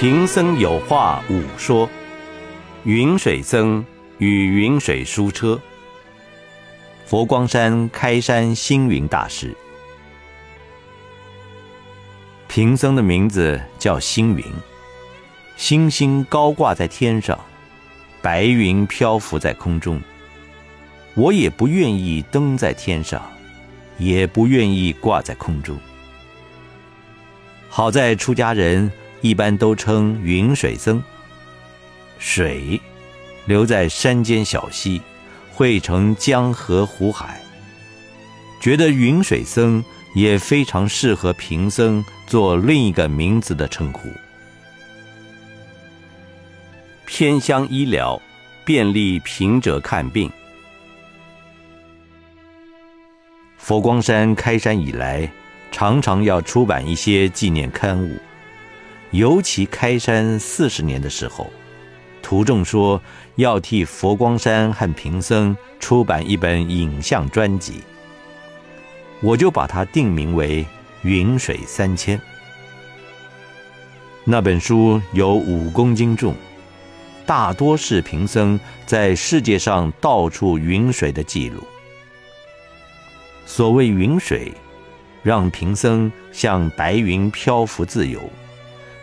[0.00, 1.86] 贫僧有话五说：
[2.84, 3.84] 云水僧
[4.16, 5.60] 与云水书车。
[7.04, 9.54] 佛光山开山星云大师，
[12.48, 14.42] 贫僧的名字叫星云，
[15.58, 17.38] 星星高挂在天上，
[18.22, 20.00] 白云漂浮在空中。
[21.12, 23.22] 我也不愿意登在天上，
[23.98, 25.78] 也不愿意挂在空中。
[27.68, 31.02] 好在出家人一般都称云水僧。
[32.18, 32.80] 水
[33.46, 35.00] 留在山间小溪，
[35.52, 37.40] 汇成江河湖海。
[38.60, 39.82] 觉得云水僧
[40.14, 44.10] 也非常适合贫僧做另一个名字的称呼。
[47.06, 48.20] 偏乡医疗，
[48.64, 50.30] 便利贫者看病。
[53.56, 55.30] 佛光山开山以来，
[55.72, 58.18] 常常要出版一些纪念刊物，
[59.12, 61.50] 尤其开山四十年的时候，
[62.22, 63.00] 途中说
[63.36, 67.80] 要替佛光山和贫僧出版一本影像专辑，
[69.20, 70.62] 我就把它定名为
[71.02, 72.16] 《云水三千》。
[74.24, 76.34] 那本书有五公斤重，
[77.26, 81.64] 大多是贫僧在世界上到处云水的记录。
[83.44, 84.52] 所谓云水，
[85.24, 88.20] 让贫僧像白云漂浮自由，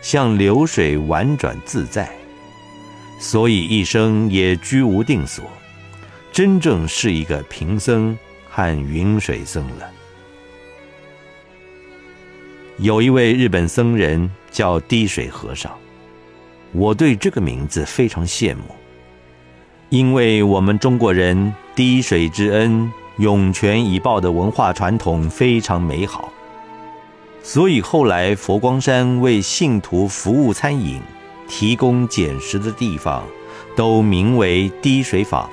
[0.00, 2.08] 像流水婉转自在，
[3.18, 5.44] 所以一生也居无定所，
[6.32, 8.16] 真正是一个贫僧
[8.48, 9.90] 和云水僧了。
[12.78, 15.72] 有一位日本僧人叫滴水和尚，
[16.72, 18.62] 我对这个名字非常羡慕，
[19.88, 22.90] 因为我们中国人滴水之恩。
[23.18, 26.32] 涌泉以报的文化传统非常美好，
[27.42, 31.00] 所以后来佛光山为信徒服务餐饮、
[31.48, 33.24] 提供捡食的地方，
[33.74, 35.48] 都名为滴水坊，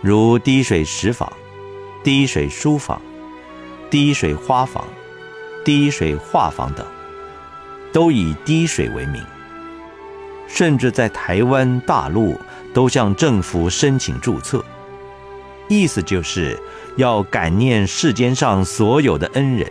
[0.00, 1.32] 如滴水食坊、
[2.02, 3.00] 滴水书坊、
[3.88, 4.84] 滴水花坊、
[5.64, 6.84] 滴水画坊等，
[7.92, 9.22] 都以滴水为名。
[10.48, 12.34] 甚至在台湾、大陆
[12.72, 14.64] 都向政府申请注册。
[15.68, 16.58] 意思就是
[16.96, 19.70] 要感念世间上所有的恩人，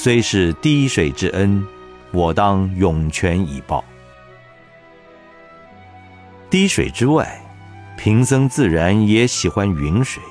[0.00, 1.66] 虽是滴水之恩，
[2.12, 3.84] 我当涌泉以报。
[6.48, 7.42] 滴水之外，
[7.96, 10.22] 贫僧自然也喜欢云水，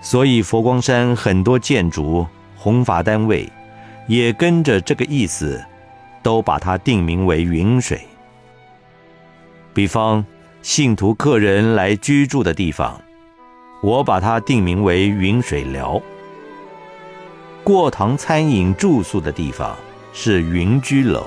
[0.00, 3.48] 所以佛光山很多建筑、弘法单位
[4.08, 5.64] 也跟着这个意思，
[6.20, 8.04] 都把它定名为云水。
[9.72, 10.26] 比方
[10.60, 13.00] 信徒客人来居住的地方。
[13.80, 16.02] 我把它定名为云水寮。
[17.64, 19.74] 过堂餐饮住宿的地方
[20.12, 21.26] 是云居楼。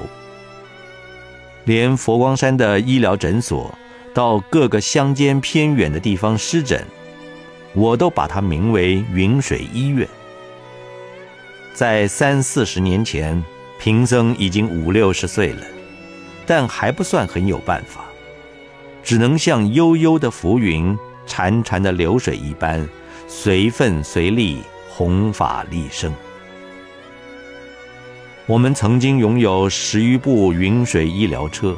[1.65, 3.73] 连佛光山的医疗诊所，
[4.13, 6.85] 到各个乡间偏远的地方施诊，
[7.73, 10.07] 我都把它名为云水医院。
[11.73, 13.43] 在三四十年前，
[13.79, 15.65] 贫僧已经五六十岁了，
[16.45, 18.05] 但还不算很有办法，
[19.03, 20.97] 只能像悠悠的浮云。
[21.27, 22.87] 潺潺的流水一般，
[23.27, 26.09] 随份随力，弘法利生。
[28.47, 31.75] 我们曾经拥有十余部云水医疗车，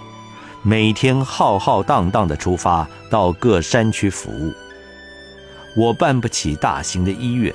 [0.61, 4.53] 每天浩浩荡荡的出发到各山区服务。
[5.75, 7.51] 我办不起大型的医院，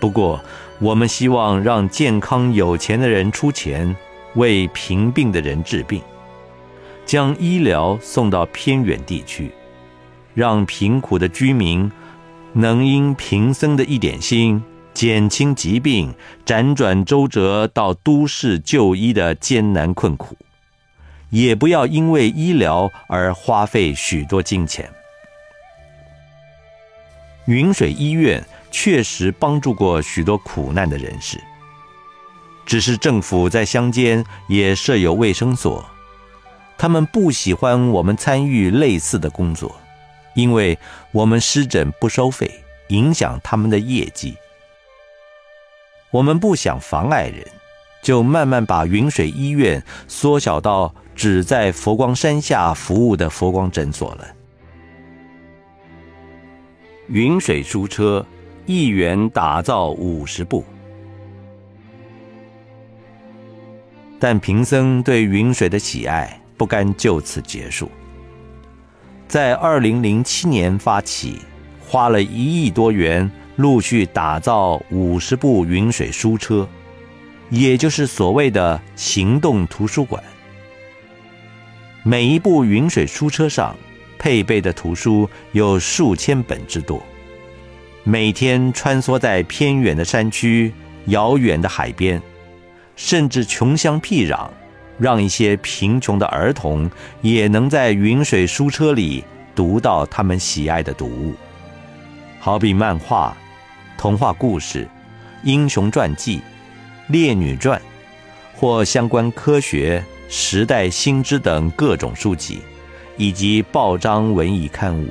[0.00, 0.40] 不过
[0.80, 3.94] 我们希望让健康有钱的人出钱，
[4.34, 6.02] 为贫病的人治病，
[7.06, 9.52] 将医疗送到偏远地区。
[10.34, 11.90] 让贫苦的居民
[12.52, 14.60] 能因贫僧的一点心，
[15.00, 20.36] 减轻疾病，辗转周折到都市就医的艰难困苦，
[21.30, 24.92] 也不要因为医疗而花费许多金钱。
[27.46, 31.42] 云水医院确实帮助过许多苦难的人士，
[32.66, 35.82] 只是政府在乡间也设有卫生所，
[36.76, 39.74] 他们不喜欢我们参与类似的工作。
[40.34, 40.78] 因为
[41.10, 44.36] 我们施诊不收费，影响他们的业绩。
[46.10, 47.46] 我们不想妨碍人，
[48.02, 54.26] 就慢慢把云水医院缩小到只在佛光山下服务的佛光诊所了。
[57.08, 58.24] 云水书车，
[58.66, 60.64] 一元打造五十部。
[64.18, 67.90] 但贫僧对云水的喜爱不甘就此结束。
[69.26, 71.38] 在二零零七年发起，
[71.80, 73.30] 花了一亿多元，
[73.60, 76.66] 陆续打造五十部云水书车，
[77.50, 80.22] 也就是所谓的行动图书馆。
[82.02, 83.76] 每一部云水书车上
[84.18, 87.02] 配备的图书有数千本之多。
[88.02, 90.72] 每天穿梭在偏远的山区、
[91.08, 92.20] 遥远的海边，
[92.96, 94.48] 甚至穷乡僻壤，
[94.98, 96.90] 让一些贫穷的儿童
[97.20, 99.22] 也能在云水书车里
[99.54, 101.34] 读到他们喜爱的读物，
[102.38, 103.36] 好比漫画、
[104.00, 104.88] 童话故事、
[105.42, 106.40] 英雄传记、
[107.08, 107.78] 烈女传，
[108.56, 112.62] 或相关科学、时代新知等各种书籍，
[113.18, 115.06] 以及报章文艺刊物。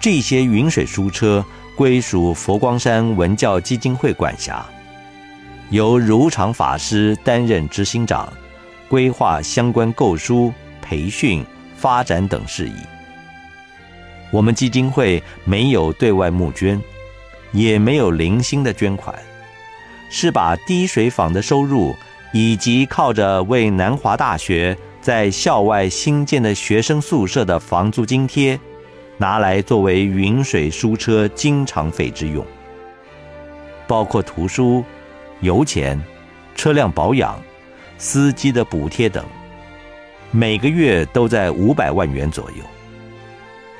[0.00, 1.44] 这些云水书车
[1.76, 4.66] 归属佛光山文教基金会管辖，
[5.70, 8.32] 由如常法师担任执行长，
[8.88, 10.52] 规划相关购书、
[10.82, 11.46] 培训、
[11.76, 12.91] 发展等事宜。
[14.32, 16.82] 我们基金会没有对外募捐，
[17.52, 19.14] 也没有零星的捐款，
[20.10, 21.94] 是把滴水坊的收入
[22.32, 28.58] 以及靠着为南华大学在校外新建的学生宿舍的房租津贴。
[29.18, 32.44] 拿来作为云水书车经常费之用，
[33.86, 34.82] 包括图书、
[35.40, 36.02] 油钱、
[36.56, 37.40] 车辆保养、
[37.98, 39.24] 司机的补贴等，
[40.32, 42.64] 每个月都在五百万元左右。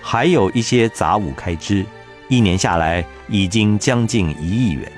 [0.02, 1.86] 还有一些杂物开支，
[2.28, 4.90] 一年下来已经将近一亿元。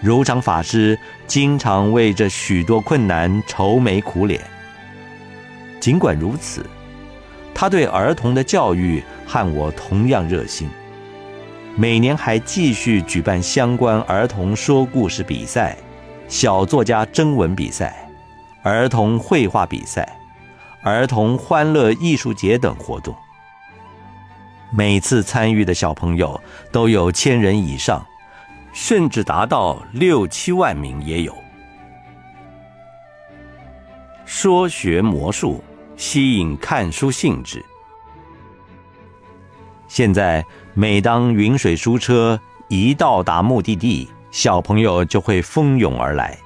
[0.00, 0.96] 如常法师
[1.26, 4.40] 经常为这许多困难愁眉苦脸。
[5.80, 6.64] 尽管如此。
[7.56, 10.68] 他对儿童的教育和我同样热心，
[11.76, 15.76] 每年还继续举办相关儿童说故事比赛、
[16.28, 18.10] 小作家征文比赛、
[18.64, 20.18] 儿童绘画比赛、
[20.82, 23.14] 儿童欢乐艺术节等活动。
[24.76, 26.40] 每次参与的小朋友
[26.72, 28.04] 都有千人以上，
[28.72, 31.36] 甚至达到六七万名也有。
[34.24, 35.62] 说学魔术。
[35.96, 37.64] 吸引看书兴致。
[39.86, 40.44] 现在，
[40.74, 46.36] 每当云水书车一到达目的地，小朋友就会蜂拥而来。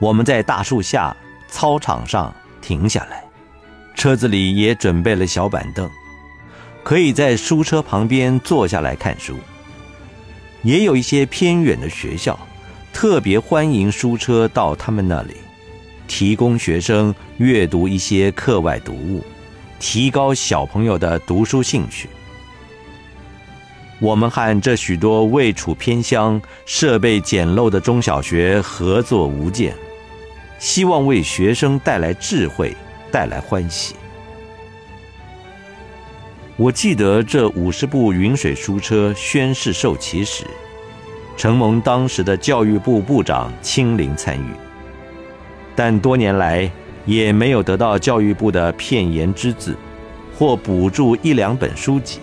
[0.00, 1.14] 我们在大树下、
[1.46, 3.22] 操场上停下来，
[3.94, 5.86] 车子里也准备了小板凳，
[6.82, 9.36] 可以在书车旁边坐下来看书。
[10.62, 12.38] 也有一些偏远的学校，
[12.92, 15.34] 特别欢迎书车到他们那里。
[16.08, 19.24] 提供学生阅读一些课外读物，
[19.80, 22.08] 提高小朋友的读书兴趣。
[23.98, 29.74] 我们和这许多位处偏乡、设备简陋的中小学合作无间，
[30.58, 32.76] 希望为学生带来智慧，
[33.10, 33.94] 带来欢喜。
[36.58, 40.44] 我记得这五十部云水书车宣誓受旗时，
[41.34, 44.44] 承蒙当时的教育部部长亲临参与。
[45.74, 46.70] 但多年来
[47.06, 49.74] 也没有得到教育部的片言之字，
[50.36, 52.20] 或补助一两本书籍。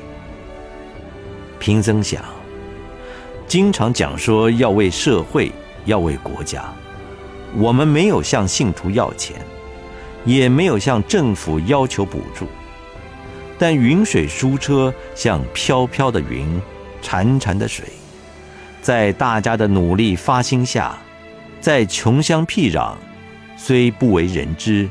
[1.57, 2.23] 贫僧想，
[3.47, 5.51] 经常讲说要为社会，
[5.85, 6.63] 要为国家，
[7.57, 9.35] 我们没有向信徒要钱，
[10.23, 12.45] 也没有向政府要求补助，
[13.59, 16.59] 但云水书车像飘飘的云，
[17.03, 17.85] 潺潺的水，
[18.81, 20.97] 在大家的努力发心下，
[21.59, 22.95] 在穷乡僻壤。
[23.57, 24.89] 虽不为人知，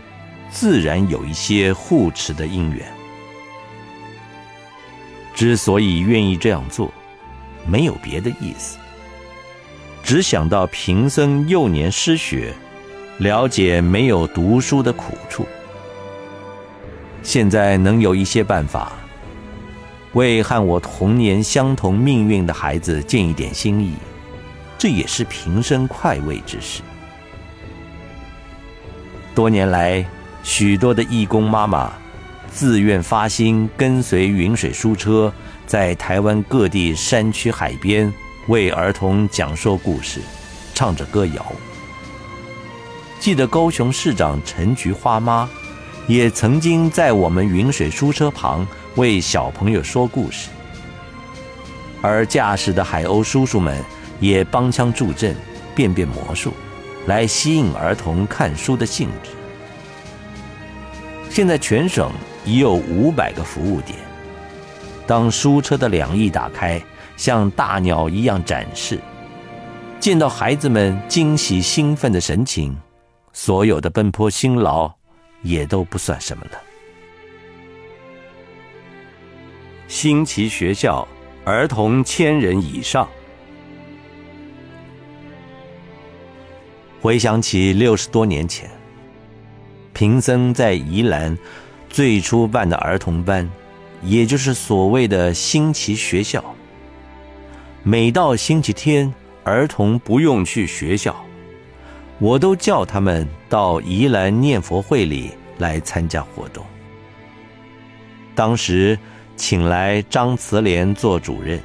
[0.51, 2.87] 自然有一些护持的因缘。
[5.35, 6.93] 之所以愿意这样做，
[7.67, 8.77] 没有别的意思，
[10.03, 12.53] 只想到贫僧幼年失学，
[13.17, 15.49] 了解没有读书的苦处。
[17.29, 18.91] 现在能有一些办法，
[20.15, 23.93] 为和我童年相同命运的孩子尽一点心意，
[24.79, 26.81] 这也是平生快慰之事。
[29.35, 30.03] 多年来，
[30.43, 31.93] 许多的义工妈妈
[32.51, 35.31] 自愿发心，跟随云水书车，
[35.67, 38.11] 在台湾各地山区海边
[38.47, 40.23] 为儿童讲说故事，
[40.75, 41.45] 唱着歌谣。
[43.21, 45.47] 记得高雄市长陈菊花妈，
[46.09, 50.49] 也曾经在我们云水书车旁为小朋友说故事。
[52.03, 53.81] 而驾驶的海鸥叔叔们
[54.19, 55.37] 也帮腔助阵，
[55.77, 56.53] 变变魔术。
[57.07, 59.31] 来吸引儿童看书的兴致。
[61.31, 62.11] 现在全省
[62.45, 63.99] 已有五百个服务点，
[65.07, 66.79] 当书车的两翼打开，
[67.17, 69.01] 像大鸟一样展示，
[69.99, 72.77] 见到孩子们惊喜兴奋的神情，
[73.33, 74.93] 所有的奔波辛劳
[75.43, 76.63] 也都不算什么了。
[79.87, 81.07] 新奇学校，
[81.45, 83.09] 儿童千人以上。
[87.01, 88.69] 回想起六十多年前，
[89.93, 91.39] 贫僧在宜兰
[91.89, 93.49] 最初办的儿童班，
[94.03, 96.45] 也就是所谓的新奇学校。
[97.83, 99.15] 每到星期天，
[99.45, 101.25] 儿童不用去学校，
[102.19, 106.65] 我都叫他们到宜兰念佛会里来参加活动。
[108.35, 108.99] 当时
[109.37, 111.61] 请来张慈莲做主任，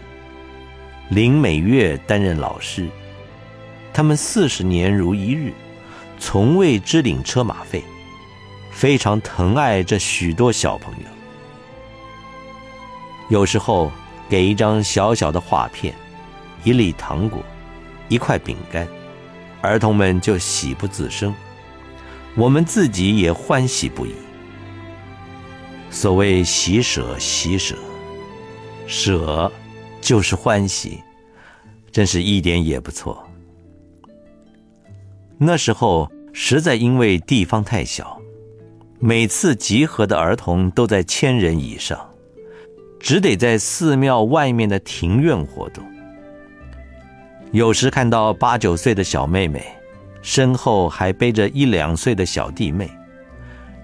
[1.09, 2.87] 林美月担任老师，
[3.93, 5.51] 他们四十年如一日，
[6.19, 7.83] 从未支领车马费，
[8.71, 11.05] 非常疼爱这许多小朋友。
[13.29, 13.91] 有时候
[14.29, 15.93] 给一张小小的画片。
[16.65, 17.43] 一粒糖果，
[18.07, 18.87] 一块饼干，
[19.63, 21.33] 儿童们就喜不自胜，
[22.35, 24.11] 我们自己也欢喜不已。
[25.89, 27.73] 所谓喜舍喜舍，
[28.85, 29.49] 舍
[30.01, 31.01] 就是欢喜，
[31.93, 33.25] 真是一点也不错。
[35.37, 38.19] 那时候实在因为地方太小，
[38.99, 41.97] 每次集合的儿童都在千人以上，
[42.99, 45.81] 只得在寺庙外面的庭院活动。
[47.53, 49.63] 有时看到八九岁的小妹妹，
[50.23, 52.89] 身后还背着一两岁的小弟妹，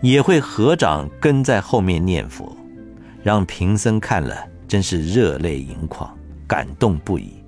[0.02, 2.58] 也会合掌跟在后面念佛，
[3.22, 4.36] 让贫僧看了
[4.68, 6.12] 真是热泪盈眶，
[6.48, 7.44] 感动不已。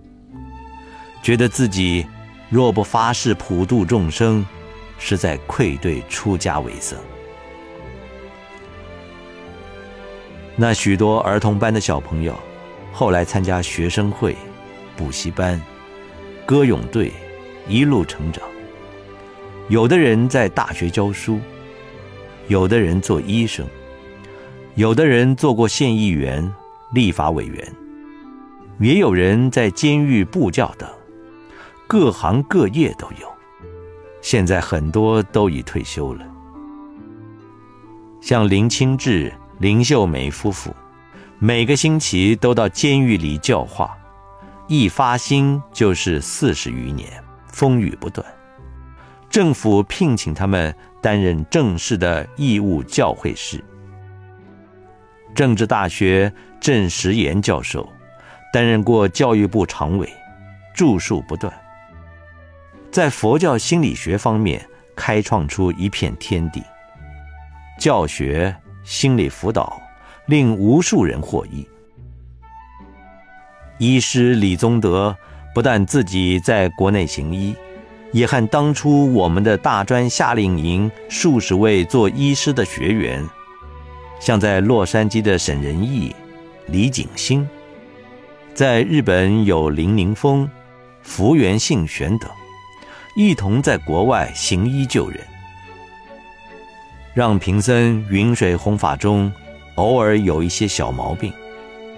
[1.24, 2.06] 觉得自己
[2.52, 4.46] 若不发誓普度众生，
[5.00, 7.00] 实在愧对出家为僧。
[10.56, 12.40] 那许多儿童班的小朋友，
[12.94, 14.36] 后来参加学生会、
[14.96, 15.60] 补习班。
[16.46, 17.12] 歌咏队
[17.68, 18.44] 一路成长，
[19.70, 21.40] 有的人在大学教书，
[22.48, 23.66] 有的人做医生，
[24.76, 26.52] 有的人做过县议员、
[26.94, 27.66] 立法委员，
[28.80, 30.90] 也有人在监狱布教等，
[31.88, 33.32] 各行各业都有。
[34.22, 36.26] 现在很多都已退休了，
[38.20, 40.76] 像林清志、林秀梅夫妇，
[41.40, 43.98] 每个星期都到监狱里教化。
[44.74, 48.26] 一发心就是四十余年，风雨不断。
[49.30, 53.62] 政府聘请他们担任正式的义务教会士。
[55.36, 57.86] 政治大学郑时岩教授
[58.54, 60.10] 担任过教育部常委，
[60.74, 61.54] 著述不断。
[62.94, 66.64] 在佛教心理学方面开创出一片天地，
[67.78, 69.82] 教学、心理辅导
[70.28, 71.68] 令无数人获益。
[73.82, 75.18] 医师李宗德
[75.56, 77.56] 不但自己在国内行医，
[78.12, 83.28] 也和当初我们的大专夏令营数十位做医师的学员，
[84.20, 86.16] 像在洛杉矶的沈仁义、
[86.68, 87.50] 李景星，
[88.54, 90.48] 在日本有林宁峰、
[91.02, 92.30] 福原信玄等，
[93.16, 95.20] 一同在国外行医救人，
[97.16, 99.34] 让贫僧云水弘法中
[99.74, 101.34] 偶尔有一些小毛病，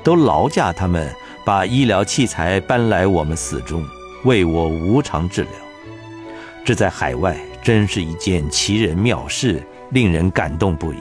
[0.02, 1.14] 都劳驾他们。
[1.46, 3.86] 把医疗器材搬来我们寺中，
[4.24, 5.52] 为我无偿治疗，
[6.64, 10.98] 这在海外真是一件奇人妙事，令人感动不已。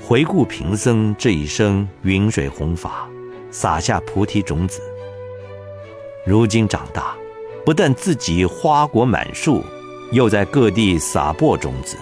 [0.00, 3.08] 回顾贫僧这一生云水弘法，
[3.50, 4.80] 撒下菩提种子，
[6.24, 7.16] 如今长大，
[7.64, 9.64] 不但自己花果满树，
[10.12, 11.96] 又在各地撒播种子，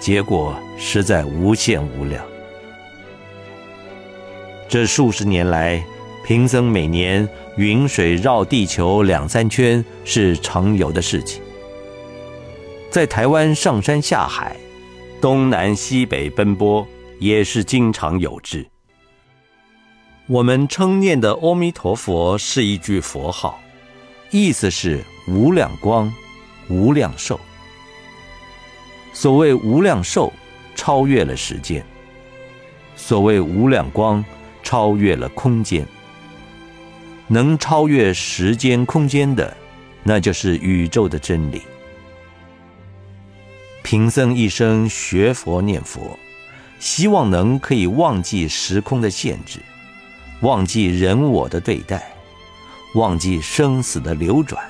[0.00, 2.24] 结果实在无限无量。
[4.68, 5.82] 这数十年来，
[6.22, 11.40] 贫僧每年云水绕地球两三圈是常有的事情。
[12.90, 14.54] 在台湾上山下海，
[15.22, 16.86] 东南西北奔波
[17.18, 18.66] 也是经常有之。
[20.26, 23.58] 我们称念的阿弥陀佛是一句佛号，
[24.30, 26.12] 意思是无量光、
[26.68, 27.40] 无量寿。
[29.14, 30.30] 所谓无量寿，
[30.74, 31.80] 超越了时间；
[32.96, 34.22] 所谓无量光。
[34.68, 35.86] 超越了空间，
[37.26, 39.56] 能超越时间空间的，
[40.02, 41.62] 那就是宇宙的真理。
[43.82, 46.18] 贫僧一生学佛念佛，
[46.78, 49.58] 希望能可以忘记时空的限制，
[50.42, 52.12] 忘记人我的对待，
[52.92, 54.62] 忘记生死的流转。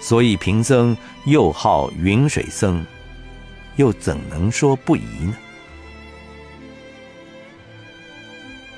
[0.00, 2.84] 所以贫僧又号云水僧，
[3.76, 5.36] 又怎能说不疑呢？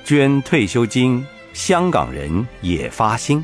[0.03, 3.43] 捐退休金，香港人也发心。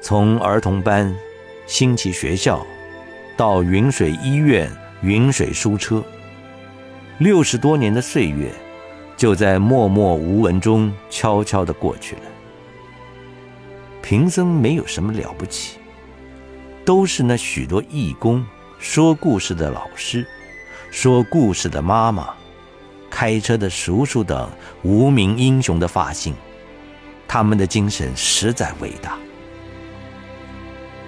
[0.00, 1.14] 从儿童班、
[1.66, 2.66] 星期学校，
[3.36, 4.70] 到云水医院、
[5.02, 6.02] 云水书车，
[7.18, 8.50] 六十多年的岁月，
[9.14, 12.22] 就在默默无闻中悄悄的过去了。
[14.00, 15.76] 贫僧没有什么了不起，
[16.82, 18.42] 都是那许多义工、
[18.78, 20.26] 说故事的老师、
[20.90, 22.34] 说故事的妈妈、
[23.10, 24.48] 开车的叔叔等
[24.82, 26.32] 无名英雄的发心。
[27.28, 29.18] 他们的精神实在伟大。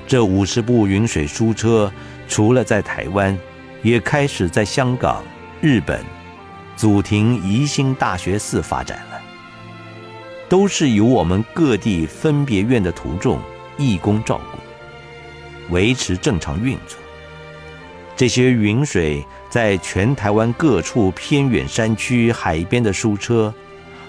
[0.07, 1.91] 这五十部云水书车，
[2.29, 3.39] 除了在台湾，
[3.83, 5.23] 也开始在香港、
[5.61, 6.05] 日本、
[6.77, 9.21] 祖庭宜兴大学寺发展了。
[10.49, 13.41] 都是由我们各地分别院的徒众
[13.79, 16.99] 义工照顾，维持正常运作。
[18.15, 23.53] 这些云水在全台湾各处偏远山区、海边的书车，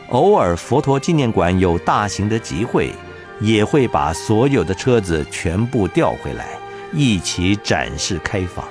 [0.07, 2.93] 偶尔佛陀纪念馆有大型的集会，
[3.41, 6.47] 也会把所有的车子全部调回来，
[6.93, 8.63] 一起展示开放，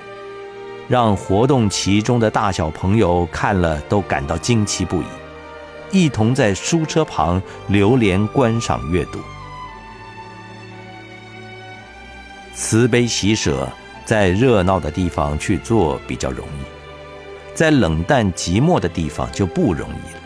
[0.88, 5.07] 让活动其中的大小朋友看了都感到惊奇不已。
[5.91, 9.19] 一同在书车旁流连观赏阅读，
[12.55, 13.71] 慈悲喜舍，
[14.05, 20.21] 在热闹的地方去做比较容易，在冷淡寂寞的地方就不容易了。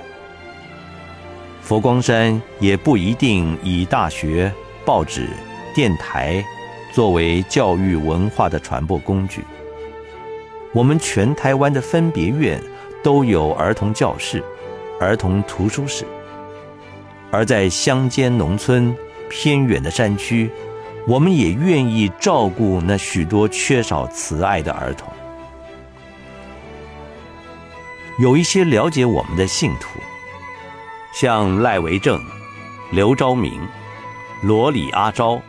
[1.62, 4.52] 佛光山也不一定以大学、
[4.85, 5.28] 报纸、
[5.75, 6.45] 电台
[6.92, 9.45] 作为教育文化的传播工具。
[10.73, 12.62] 我们全台湾的分别院
[13.02, 14.42] 都有儿童教室。
[14.99, 16.06] 儿童图书室，
[17.30, 18.97] 而在乡间农村、
[19.28, 20.50] 偏远的山区，
[21.06, 25.12] 我们也愿意照顾那许多缺少慈爱的儿童。
[28.18, 30.00] 有一些了解我们的信徒，
[31.14, 32.20] 像赖维正、
[32.90, 33.60] 刘昭明、
[34.42, 35.40] 罗里阿昭、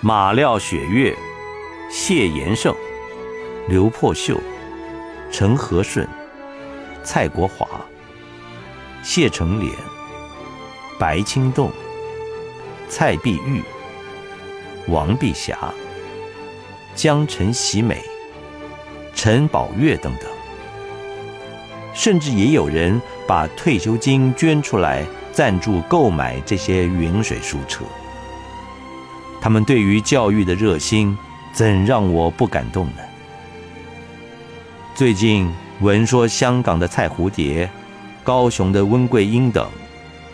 [0.00, 1.16] 马廖雪月、
[1.90, 2.72] 谢延胜、
[3.68, 4.38] 刘破秀、
[5.32, 6.06] 陈和顺、
[7.02, 7.66] 蔡国华。
[9.02, 9.72] 谢成莲、
[10.98, 11.72] 白青洞、
[12.88, 13.62] 蔡碧玉、
[14.88, 15.56] 王碧霞、
[16.94, 18.02] 江晨喜美、
[19.14, 20.24] 陈宝月等等，
[21.94, 27.84] 甚至也有人把退休金捐出来赞助购买这些云水书车。
[29.40, 31.16] 他们对于教育的热心，
[31.52, 33.02] 怎让我不感动呢？
[34.94, 37.68] 最近闻说香港的蔡蝴蝶。
[38.24, 39.66] 高雄的温桂英等，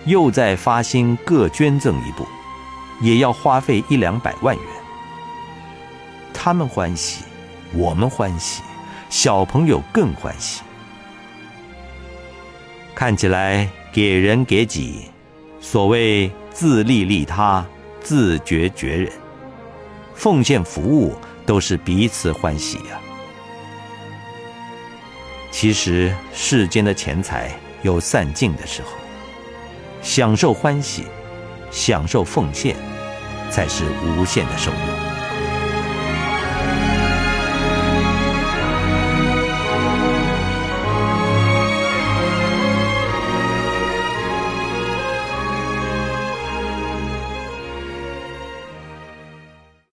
[0.04, 2.26] 又在发心各捐赠一部，
[3.00, 4.64] 也要花费一两百万元。
[6.32, 7.24] 他们欢喜，
[7.72, 8.62] 我们欢喜，
[9.10, 10.62] 小朋友更欢喜。
[12.94, 15.10] 看起来给人给己，
[15.60, 17.64] 所谓自利利他，
[18.00, 19.12] 自觉觉人，
[20.14, 23.00] 奉献服务都是彼此欢喜呀。
[25.50, 27.50] 其实世间的钱财。
[27.82, 28.88] 有散尽的时候，
[30.00, 31.04] 享受欢喜，
[31.74, 32.76] 享受奉献，
[33.50, 35.03] 才是无限的收入。